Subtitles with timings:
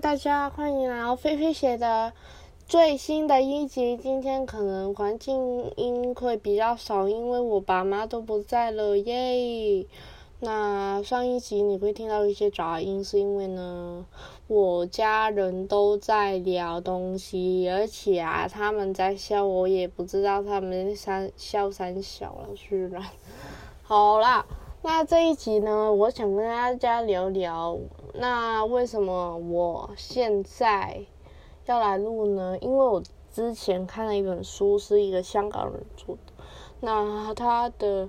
[0.00, 2.12] 大家欢迎来到菲菲写的
[2.66, 3.96] 最新的一集。
[3.96, 9.86] 今天可能环境音会比较少，因为我爸妈都不在了耶。
[10.40, 14.04] 那上一集你会听到一些杂音，是因为呢，
[14.48, 23.00] 我家人都在聊东西，而且啊，他们在笑，我也不知道他们三笑三小了，居然。
[23.84, 24.44] 好啦。
[24.82, 27.78] 那这一集呢，我想跟大家聊聊，
[28.14, 31.04] 那为什么我现在
[31.66, 32.56] 要来录呢？
[32.60, 36.32] 因为我之前看了一本书，是一个香港人做的，
[36.80, 38.08] 那他的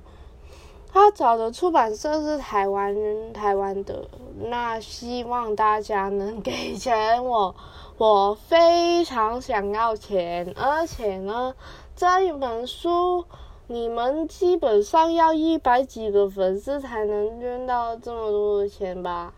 [0.92, 2.96] 他找的出版社是台湾
[3.34, 7.56] 台湾的，那希望大家能给钱我，
[7.98, 11.56] 我非常想要钱，而且呢，
[11.96, 13.26] 这一本书。
[13.68, 19.34] 你们基本上要一百几个粉丝才能捐到这么多的钱吧？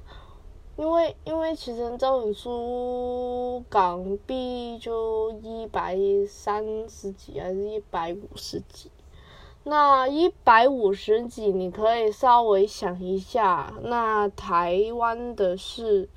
[0.77, 5.97] 因为因为其实这本书港币就一百
[6.29, 8.89] 三十几还是一百五十几？
[9.63, 16.07] 那一百五十几你可以稍微想一下，那台湾的是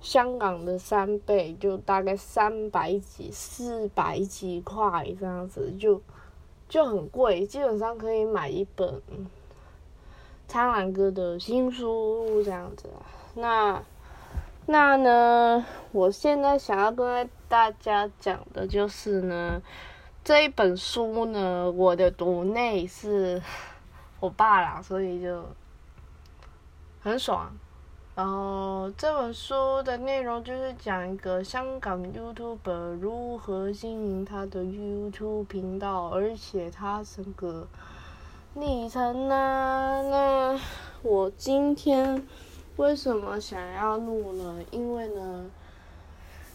[0.00, 6.00] 香港的三倍，就大概三百几、四百几块这样子就。
[6.68, 9.00] 就很贵，基本上可以买一本
[10.46, 13.00] 苍兰哥的新书这样子啊。
[13.40, 13.82] 那
[14.66, 19.62] 那呢，我现在想要跟大家讲的就是呢，
[20.22, 23.40] 这一本书呢，我的读内是
[24.20, 25.44] 我爸啦，所以就
[27.00, 27.50] 很爽。
[28.14, 37.68] 然后这本书的内容就是讲一个香港 YouTube 如何经营他的 YouTube 频道，而且他整个
[38.54, 40.02] 历程呢。
[40.10, 40.60] 那
[41.02, 42.26] 我今天
[42.78, 44.60] 为什么想要录呢？
[44.70, 45.50] 因为呢，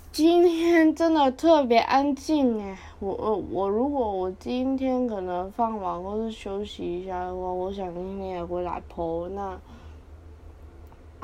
[0.10, 2.80] 今天真的特别安静哎。
[3.02, 9.60] 我我我如果我今天可能放完或是休息一下的话，我想今天也会来 po 那。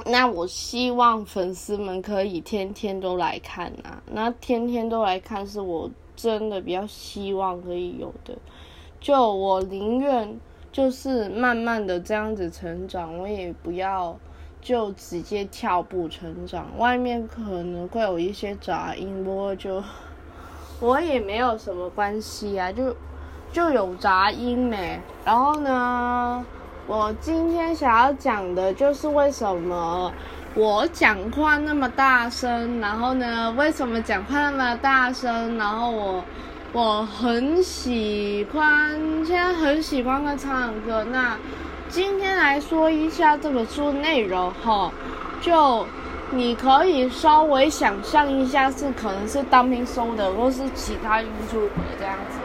[0.05, 4.03] 那我希望粉丝们可以天天都来看啊！
[4.11, 8.37] 那天天都来看是我真的比较希望可以有的。
[8.99, 10.37] 就我宁愿
[10.73, 14.17] 就是慢慢的这样子成长，我也不要
[14.61, 16.67] 就直接跳步成长。
[16.77, 19.83] 外面可能会有一些杂音，不过就
[20.79, 22.95] 我也没有什么关系啊，就
[23.51, 24.99] 就有杂音没。
[25.25, 26.45] 然后呢？
[26.87, 30.11] 我今天想要讲的就是为什么
[30.55, 35.55] 我讲话那么大声，然后呢，为什么讲话那么大声？
[35.55, 36.23] 然后我
[36.73, 41.03] 我很喜欢，现在很喜欢跟唱歌。
[41.03, 41.37] 那
[41.89, 44.91] 今天来说一下这本书内容哈，
[45.41, 45.87] 就
[46.29, 51.67] 你可以稍微想象一下，是可能是当兵收的，或是其他运输
[51.97, 52.37] 这样子。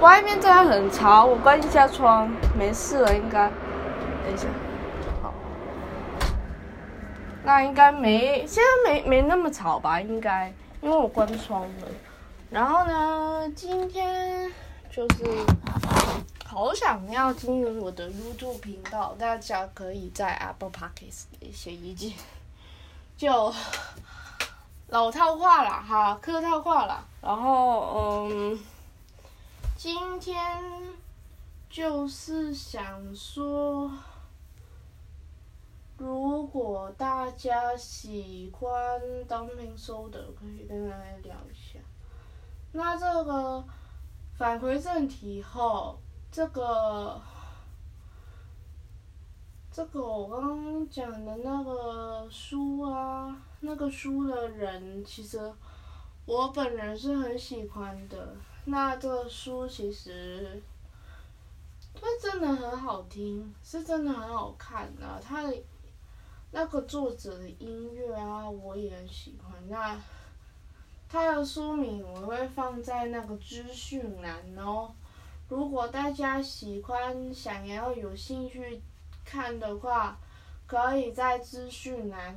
[0.00, 2.28] 外面真的很吵，我关一下窗，
[2.58, 3.46] 没事了应该。
[4.24, 4.48] 等一下，
[5.22, 5.32] 好，
[7.44, 10.00] 那应该没，现在没没那么吵吧？
[10.00, 11.68] 应该，因为我关窗了。
[12.50, 14.50] 然后呢，今天
[14.90, 15.24] 就是
[16.52, 22.12] 好想要经营我的 YouTube 频道，大家可以在 Apple Podcast 写意见。
[23.16, 23.50] 就
[24.88, 27.02] 老套话了哈，客套话了。
[27.22, 28.60] 然后嗯，
[29.78, 30.62] 今天
[31.70, 33.90] 就是想说。
[35.96, 41.78] 如果大家喜欢当兵收的，可以跟大家聊一下。
[42.72, 43.64] 那这个
[44.36, 45.96] 返回正题后，
[46.32, 47.20] 这个
[49.70, 55.38] 这个我刚刚讲的那个书啊，那个书的人，其实
[56.24, 58.34] 我本人是很喜欢的。
[58.64, 60.62] 那这个书其实
[61.94, 65.54] 它真的很好听，是真的很好看的，它的。
[66.54, 69.52] 那个作者的音乐啊，我也很喜欢。
[69.70, 69.98] 那
[71.08, 74.92] 它的书名我会放在那个资讯栏哦。
[75.52, 78.80] 如果大家喜欢、想要有兴趣
[79.22, 80.16] 看的话，
[80.66, 82.34] 可以在资讯栏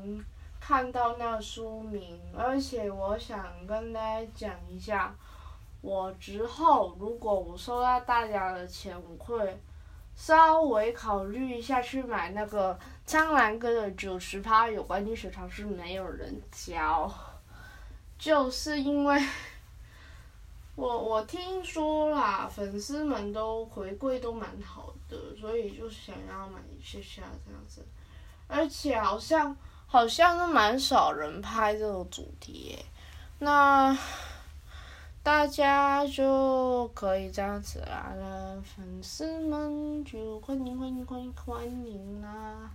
[0.60, 2.20] 看到那书名。
[2.38, 5.16] 而且我想跟大家讲一下，
[5.80, 9.58] 我之后如果我收到大家的钱，我会。
[10.14, 17.10] 稍微考虑一下去买那个苍兰哥的九十趴有关历史常识，没有人教，
[18.18, 19.22] 就是因为，
[20.76, 27.86] 我我听说啦，粉丝们都回馈都蛮好的，所以就想要买一下下这样子，
[28.48, 29.56] 而且好像。
[29.88, 32.86] 好像是蛮少人拍这个主题耶，
[33.40, 33.96] 那
[35.22, 42.70] 大家就可以这样子啦，那粉丝们就欢迎欢迎欢迎欢迎啦！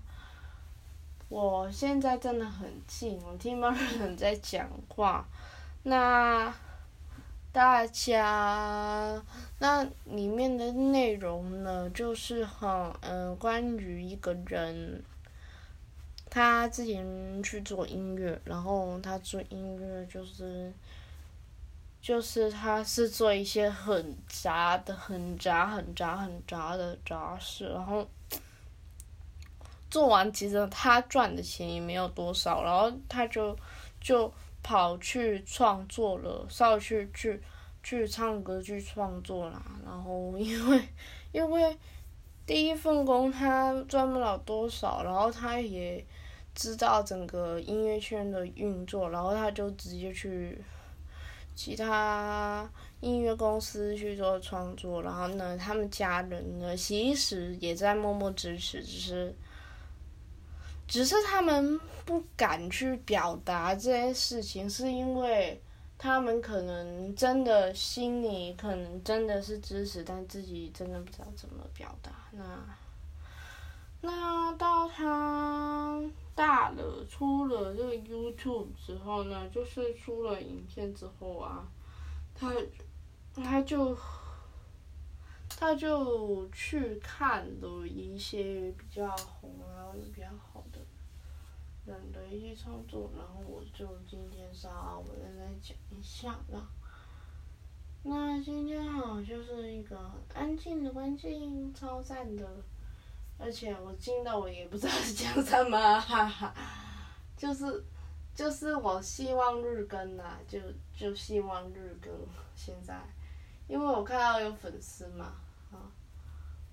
[1.28, 5.26] 我现在真的很近，我听到人在讲话，
[5.82, 6.50] 那
[7.52, 9.22] 大家
[9.58, 12.68] 那里面的内容呢，就是很
[13.00, 15.02] 嗯，关于一个人。
[16.32, 20.72] 他之前去做音乐，然后他做音乐就是，
[22.00, 28.06] 就是他是做一些很杂的、很杂、很杂、很杂的杂事，然后
[29.90, 33.58] 做完其实他赚的钱也没有多少，然后他就
[34.00, 37.40] 就跑去创作了，上去去
[37.82, 40.82] 去唱歌去创作啦，然后因为
[41.32, 41.76] 因为
[42.46, 46.04] 第一份工他赚不了多少，然后他也。
[46.52, 50.58] 知道整个音乐圈的运作，然后他就直接去
[51.54, 52.68] 其他
[53.00, 59.34] 音乐公司去做创作，然后呢，他们家人呢其实也在默默支持，只是
[60.90, 65.62] 只是他们不敢去表达这件事情，是因为
[65.96, 72.10] 他们可能真的心里可能真的是支持，但自己真的不知道怎么表达。
[72.32, 72.44] 那
[74.02, 76.02] 那到他。
[76.32, 81.68] 大了，出了这个 YouTube 之后呢，就是出了影片之后啊，
[82.34, 82.50] 他
[83.34, 83.94] 他就
[85.50, 90.28] 他就去看了一些比较红啊、比较
[91.90, 96.68] 人的一些创作，然后我就今天稍微再来讲一下啦。
[98.02, 99.98] 那今天哈就是一个
[100.32, 102.46] 安静的环境，超赞的。
[103.38, 106.54] 而且我进到我也不知道是讲什么，哈哈，
[107.36, 107.84] 就是
[108.34, 110.58] 就是我希望日更呐，就
[110.94, 112.12] 就希望日更。
[112.54, 113.00] 现在，
[113.66, 115.36] 因为我看到有粉丝嘛，
[115.72, 115.90] 啊，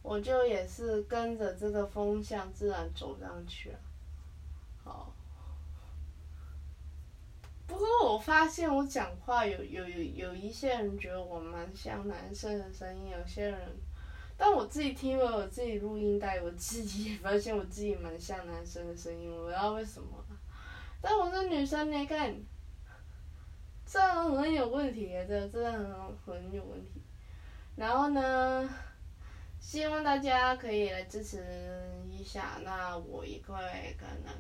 [0.01, 3.79] 我就也是跟着这个风向自然走上去了。
[7.67, 13.59] 不过我发现我讲话有有有有一些人觉得我蛮像男生的声音，有些人。
[14.39, 20.07] 但我自己听了我自己录音带，我自己也发现我自己蛮像男生的声音，我不知道为什么。
[21.01, 22.35] 但我是女生你看，
[23.85, 27.01] 这很有问题，这这很很有问题。
[27.75, 28.69] 然后呢，
[29.59, 31.43] 希望大家可以来支持
[32.07, 33.55] 一下，那我也会
[33.99, 34.33] 可能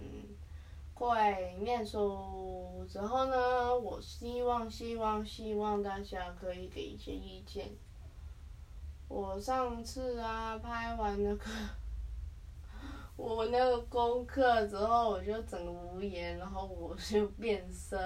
[0.97, 7.69] 会念书之后呢，我希望希望希望大家可以给一些意见。
[9.07, 11.45] 我上次啊拍完那个，
[13.15, 17.97] 我那个功课之后，我就整个无言，然后我就变声，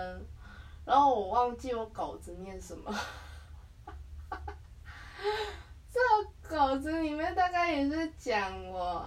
[0.86, 2.94] 然后我忘记我稿子念什么，
[5.90, 6.00] 这
[6.50, 9.06] 稿子里面大概也是讲我，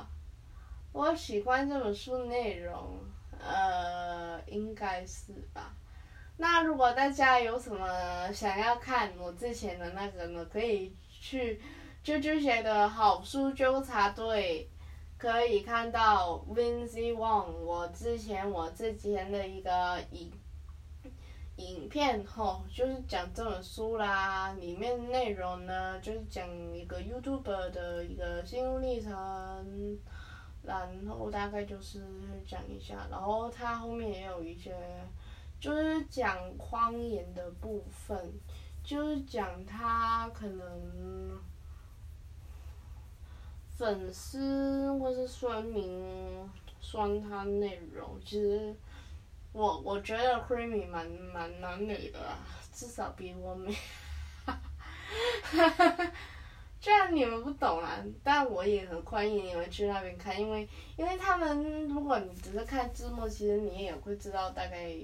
[0.92, 2.98] 我喜欢这本书内容，
[3.40, 5.74] 呃，应该是吧。
[6.36, 11.60] 那如果大家有什么想要看我之前的那个呢，可以去。
[12.04, 14.68] 啾啾写的好书纠察队，
[15.16, 20.30] 可以看到 Vincy Wang 我之前我之前的一个影
[21.56, 29.98] 影片吼，就是讲这本书啦，里面内容呢就是讲一个 YouTuber 的一个心路历程，
[31.04, 32.04] 然后大概就是
[32.46, 34.74] 讲一下，然后他后面也有一些，
[35.60, 38.32] 就是讲方言的部分，
[38.82, 41.38] 就是讲他可能。
[43.76, 46.48] 粉丝或是酸民
[46.80, 48.72] 酸他内容，其实
[49.52, 52.38] 我我觉得 Creamy 蛮蛮难美的啊，
[52.72, 53.76] 至少比我美。
[54.44, 54.60] 哈
[55.42, 56.12] 哈哈
[56.84, 64.94] 虽然你们不懂啦，但我也很欢迎你们去那边看，因为因为他们如果你只是看字幕，其实你也会知道大概。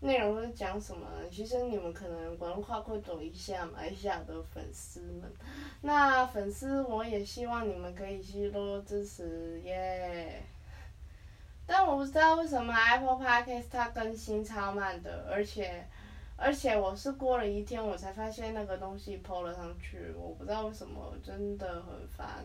[0.00, 1.06] 内容是讲什么？
[1.28, 5.30] 其实你们可能文化会懂一下嘛，一下的粉丝们。
[5.82, 10.40] 那粉丝我也希望你们可以去多多支持耶。
[11.66, 15.84] 但我不知道为什么 Apple Podcast 它更新超慢的，而且
[16.38, 22.44] 而且我是过了一天我才发现那个东西 PO 了上去，我不知道为什么，真的很烦。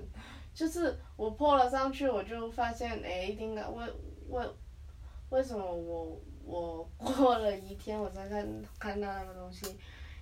[0.53, 3.85] 就是我 PO 了上去，我就发现哎，应该为
[4.29, 4.45] 为
[5.29, 6.19] 为什么我？
[6.45, 8.45] 我过了一天，我才看
[8.77, 9.65] 看到那个东西，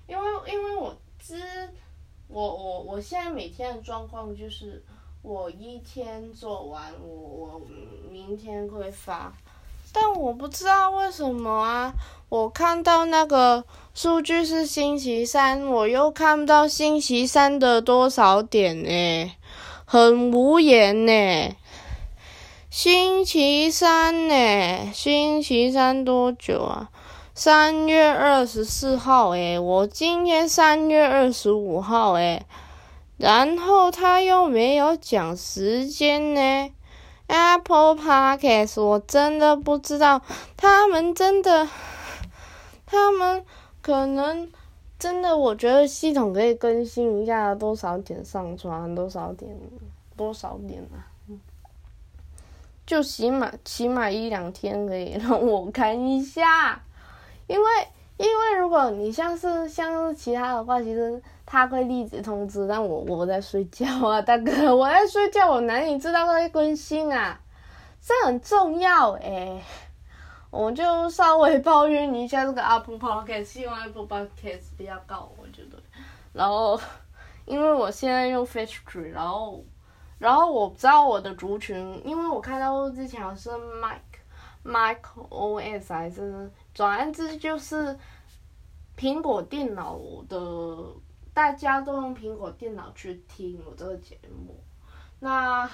[0.06, 1.36] 因为因为我知，
[2.28, 4.84] 我我我现在每天的状况就是，
[5.24, 7.62] 我一天做完，我我
[8.08, 9.36] 明天会发，
[9.94, 11.94] 但我不知道为什么啊，
[12.30, 19.32] 我看到那个数据是星期三，我又看不到星期三的多少点呢？
[19.86, 21.56] 很无言呢。
[22.70, 24.92] 星期三呢？
[24.94, 26.90] 星期三多久啊？
[27.34, 32.46] 三月二十四号诶，我今天三月二十五号诶，
[33.18, 36.70] 然后他又没有讲时间呢。
[37.32, 40.22] Apple Podcast，我真的不知道，
[40.58, 41.66] 他们真的，
[42.86, 43.46] 他们
[43.82, 44.52] 可能
[45.00, 49.50] 真的，我觉得系统可以更新一下，多少点上传，多少点，
[50.18, 51.08] 多少点啊？
[52.86, 56.84] 就起码起码一两天可以让我看一下，
[57.48, 57.66] 因为
[58.22, 61.22] 因为如果你像是像是其他的话，其实。
[61.44, 67.38] 他会立即通知，但我我在睡觉啊，大哥，我在睡觉，我哪里知道他会更新啊？
[68.00, 69.62] 这很重要诶，
[70.50, 75.78] 我就稍微抱怨一下这个 Apple Podcast，希望 Apple Podcast 不要告我，觉得。
[76.32, 76.80] 然后，
[77.44, 79.62] 因为我现在用 Facebook，然后，
[80.20, 83.50] 然后我不知道我的族群，因为我看到之前是
[83.82, 84.02] 卖
[84.64, 84.98] Mac
[85.30, 87.98] OS 还是转安之就是
[88.98, 90.38] 苹果电脑的。
[91.34, 94.54] 大家都用苹果电脑去听我这个节目，
[95.20, 95.68] 那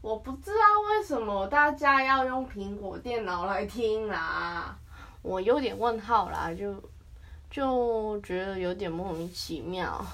[0.00, 4.76] 我不知道为什么大家要用苹果电脑来听啦，
[5.22, 6.74] 我有点问号啦，就
[7.48, 10.04] 就觉得有点莫名其妙。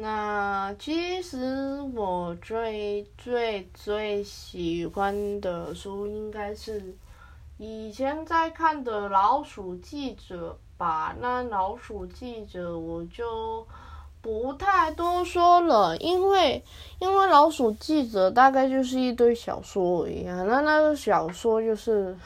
[0.00, 6.94] 那其实我最最最喜欢的书应该是
[7.58, 10.52] 以前在看的《老鼠记者》。
[10.78, 13.66] 吧，那老鼠记者我就
[14.22, 16.62] 不太多说了，因为
[17.00, 22.16] 因为老鼠记者大概就是一堆小说一样，那那个小说就是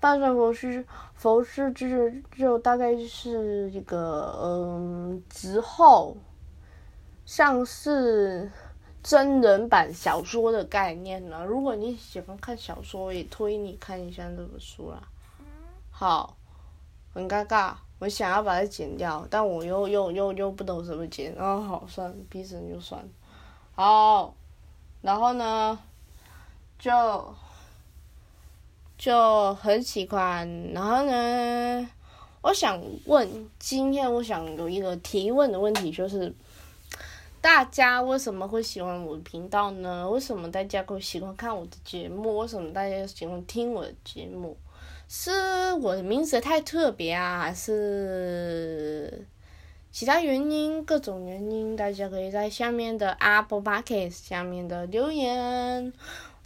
[0.00, 0.82] 半生佛师
[1.16, 1.86] 佛师就
[2.34, 6.16] 就大概是一个嗯之后
[7.26, 8.50] 像是
[9.02, 11.44] 真人版小说的概念呢。
[11.44, 15.02] 如果你喜欢看小说，也推你看一下这本书啦。
[15.90, 16.34] 好。
[17.14, 23.02] 很尴尬，我想要把它剪掉，但我又又又又不懂怎么剪，然后好算，逼神就算，
[23.74, 24.34] 好，
[25.00, 25.78] 然后呢，
[26.78, 27.34] 就
[28.98, 31.88] 就很喜欢，然后呢，
[32.42, 36.30] 我想问，今天我想有一个提问的问题，就是
[37.46, 40.10] 大家为什么会喜欢我的频道呢？
[40.10, 42.38] 为什么大家会喜欢看我的节目？
[42.38, 44.56] 为什么大家喜欢听我的节目？
[45.06, 45.30] 是
[45.74, 49.24] 我的名字太特别啊，还是
[49.92, 50.84] 其他原因？
[50.84, 55.92] 各种原因，大家可以在下面的 Apple Podcast 下面的留言。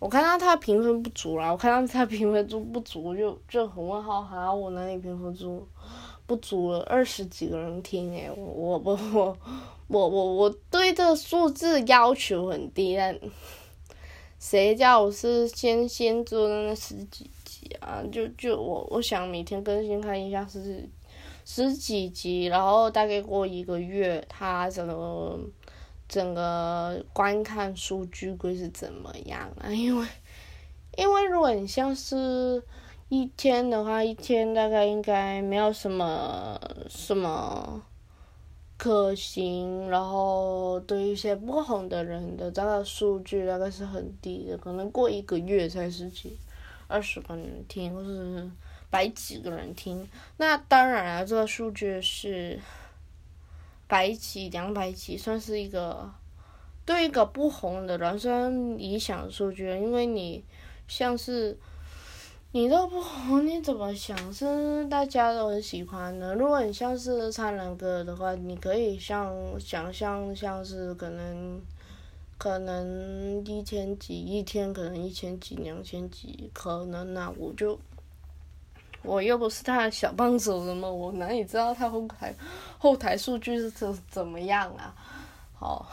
[0.01, 5.67] 我看到他评分不足了，我看到他评分足不足，就就很问号，哈，我哪里评分足
[6.31, 6.79] 不足了？
[6.85, 9.37] 二十几个人听诶，我我我
[9.89, 13.19] 我我我对这数字要求很低，但
[14.39, 17.77] 谁叫我是先先做那十几集？
[17.81, 20.89] 啊，就就我我想每天更新看一下是
[21.45, 25.37] 十几集，然后大概过一个月，它整个
[26.09, 29.69] 整个观看数据会是怎么样啊？
[29.69, 30.07] 因为
[30.97, 32.63] 因为如果你像是
[33.11, 36.57] 一天的话，一天大概应该没有什么
[36.89, 37.83] 什么
[38.79, 46.39] 可行，然后对一些不红的人的这个数据大概是很低的，可能过一个月才十几。
[46.87, 48.49] 二十个人听，或是
[48.91, 52.61] 百几个人听，那当然了，这个数据是
[53.89, 56.09] 百几、两百几，算是一个
[56.87, 59.67] 对一个不红的人生理想数据。
[59.67, 60.45] 因为你
[60.87, 61.59] 像是
[62.53, 66.35] 你都不红，你怎么想是大家都很喜欢呢？
[66.35, 71.61] 如果你像是唱人歌的话，你可以像想象像是可能。
[72.43, 77.79] 可能一千几，一天可能一千几、两千几，可能那我就，
[79.03, 82.35] 我又不是他的小帮手什么，我哪里知道他后台
[82.79, 84.97] 后台数据是怎怎么样啊？
[85.61, 85.87] 好，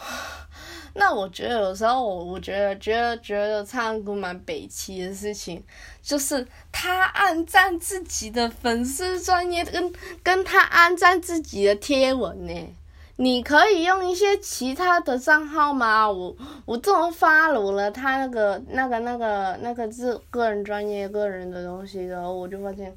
[0.96, 5.62] 那我觉得有时候我我觉得觉得觉得唱歌蛮北齐的事情，
[6.02, 9.92] 就是他按赞自己的粉丝专业跟
[10.24, 12.76] 跟他按赞自己的贴文呢。
[13.18, 16.10] 你可以用一些其他的账号吗？
[16.10, 16.34] 我
[16.66, 22.96] 我这么发了了他那个那个那个那个是个人专业个人的东西，然后我就发现，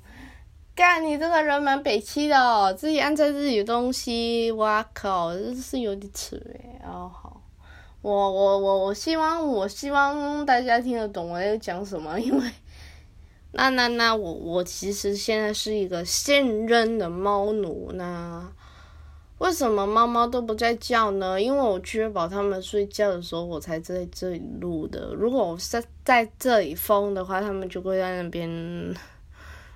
[0.81, 6.81] 干你这个人蛮北气的哦，自己按在自己的东西，哇靠，这是有点扯诶。
[6.83, 7.43] 哦好，
[8.01, 12.51] 我我我我希望我希望大家听得懂我在讲什么，因为
[13.53, 18.51] 那那那我我其实现在是一个现任的猫奴那。
[19.37, 21.39] 为什么猫猫都不在叫呢？
[21.39, 25.13] 因为我确保它们睡觉的时候，我才在这里录的。
[25.15, 28.55] 如果我在在这里疯的话，它们就会在那边喵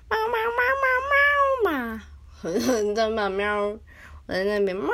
[0.09, 0.94] 喵喵喵喵
[1.65, 3.79] 嘛， 很很真嘛喵，我
[4.33, 4.93] 在那边猫，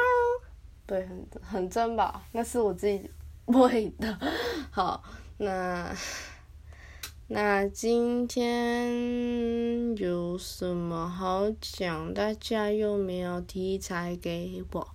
[0.87, 2.23] 对，很很真吧？
[2.31, 3.11] 那是我自己
[3.45, 4.17] 喂的。
[4.71, 5.03] 好，
[5.37, 5.93] 那。
[7.33, 12.13] 那今天有什么好讲？
[12.13, 14.85] 大家有没有题材给我？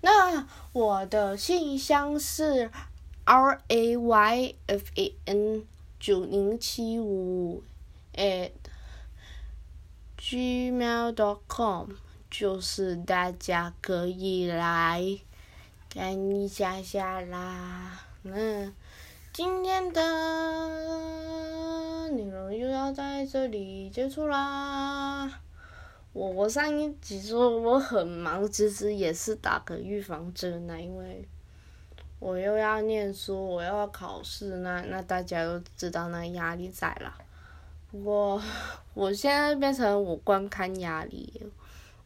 [0.00, 2.70] 那我的信箱是
[3.24, 5.64] r a y f a n
[5.98, 7.64] 九零七五
[8.14, 8.52] at
[11.14, 11.90] dot com，
[12.30, 15.02] 就是大家可以来
[15.90, 18.00] 看一下下啦。
[18.22, 18.74] 嗯。
[19.32, 20.00] 今天的
[22.10, 25.40] 内容又要在这里结束啦。
[26.12, 31.26] 我我上一集说我很忙，其实也是打个预防针呢，因为
[32.20, 37.12] 我又要念书，我又要考试，那那大家都知道那压力在了。
[38.02, 38.42] 我
[38.92, 41.42] 我现在变成我观看压力，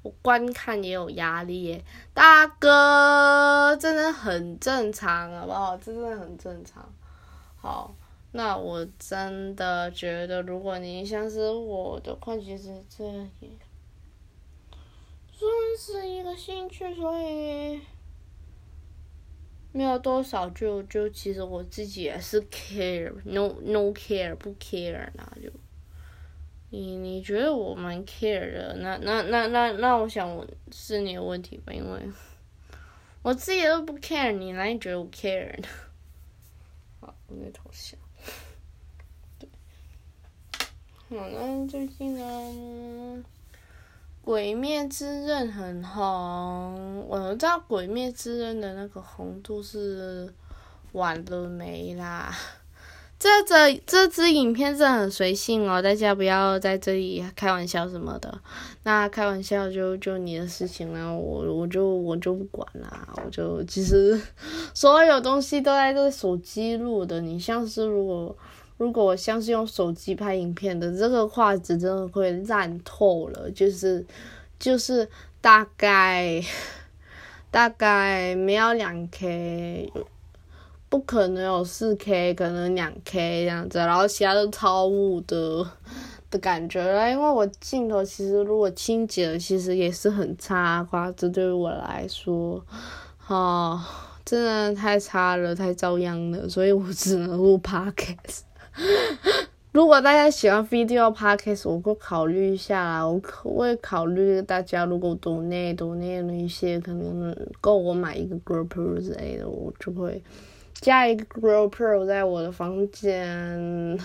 [0.02, 5.76] 我观看也有压力耶，大哥真的很正常，好不好？
[5.78, 6.87] 真的很正常。
[7.57, 7.95] 好，
[8.33, 13.04] 那我真的觉得，如果你像是我的话，其实这
[13.40, 13.50] 也
[15.33, 17.80] 算是一个兴趣，所以
[19.73, 25.50] 没有多少，就就其实我自己也是 care，no no care 不 care 那就，
[26.71, 32.01] 你你觉得我蛮 care 的，那那那那那我想我是你的问题吧，因为
[33.23, 35.69] 我自己都不 care，你哪里觉得我 care 呢？
[37.01, 37.99] 我那头像，
[39.39, 39.49] 对，
[41.09, 43.23] 好，那最近呢，
[44.23, 50.33] 《鬼灭之刃》很红，我知道《鬼灭之刃》的那个红度是
[50.93, 52.35] 晚了没啦。
[53.19, 58.39] 这这这支影片是很随性哦，大家不要在这里开玩笑什么的。
[58.85, 64.21] 那开玩笑就就你的事情啦，我我就我就不管啦，我就其实
[64.73, 67.21] 所有东西都在这手机录的。
[67.21, 68.37] 你像是如果
[68.76, 74.07] 如果我像是用手机拍影片的，这个画质真的会烂透了，就是
[74.61, 75.09] 就是
[75.41, 76.41] 大概
[77.50, 79.93] 大概没有两 K。
[80.91, 85.67] 不可能有四 K，可能两 K 这样子，然后其他都超雾的
[86.31, 87.11] 的感觉了。
[87.11, 92.65] 因为我镜头其实如果清洁了，其实也是很差，画质对于我来说，
[93.27, 93.79] 哦，
[94.25, 98.41] 真的太差了，太遭殃了，所以我只能录 Podcast。
[99.73, 103.07] 如果大家喜欢 Video Podcast，我会考虑一下啦。
[103.07, 110.23] 我可会考虑大家如果多内多内了一些，可能够我买一个 GoPro 之类的，我就会。
[110.80, 113.99] 加一个 GoPro 在我的房间，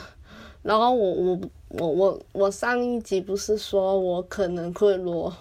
[0.64, 5.32] 然后我我我我我上一集不是说我可能会裸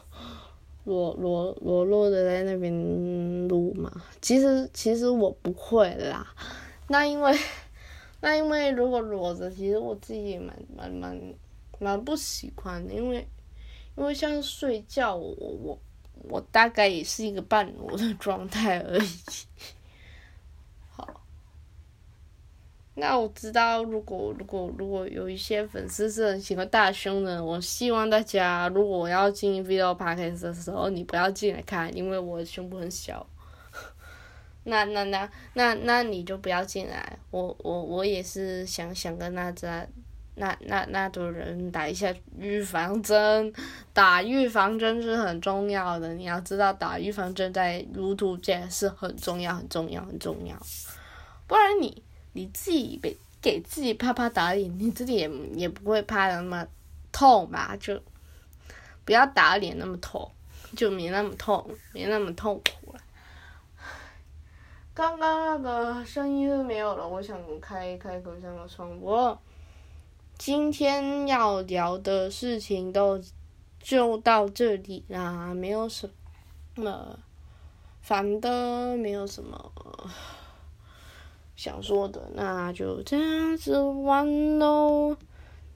[0.85, 3.91] 裸裸裸裸的在那边录嘛？
[4.21, 6.27] 其实其实我不会啦，
[6.89, 7.37] 那因为
[8.21, 11.35] 那因为如果裸着，其实我自己也蛮蛮蛮
[11.79, 13.27] 蛮不喜欢的，因为
[13.97, 15.79] 因为像睡觉，我我
[16.29, 19.09] 我大概也是一个半裸的状态而已。
[22.95, 33.27] 那我知道，如果如果如果有一些粉丝是很喜欢大胸的，我希望大家如果我要进 video podcast 的时候，你不要进来看，因为我的胸部很小。
[34.65, 39.87] 那那那那那你就不要进来，我我我也是想想跟大家，
[40.35, 43.51] 那那那多人打一下预防针，
[43.95, 50.55] 打预防针是很重要的，你要知道打预防针在乳土界是很重要很重要很重要，
[51.47, 52.03] 不然你。
[52.33, 56.67] 你自己给给自己啪啪打脸，你自己也也不会怕那么
[57.11, 57.77] 痛吧？
[57.79, 58.01] 就
[59.05, 60.31] 不要打脸那么痛，
[60.77, 63.01] 就没那么痛，没那么痛苦了。
[64.95, 69.01] 刚刚那个声音是没有了，我想开开口上的窗。
[69.01, 69.39] 我
[70.39, 73.21] 今天要聊的事情都
[73.81, 76.11] 就到这里啦，没有什
[76.75, 77.19] 么
[78.03, 79.73] 烦的，没有什么。
[81.63, 85.17] 想说的，那就这样子玩喽，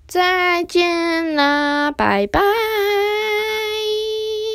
[0.08, 2.40] 再见啦，拜拜。